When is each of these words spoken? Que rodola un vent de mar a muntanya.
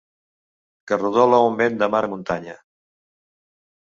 Que 0.91 0.97
rodola 1.01 1.41
un 1.49 1.59
vent 1.59 1.77
de 1.81 1.89
mar 1.97 2.01
a 2.07 2.09
muntanya. 2.13 2.57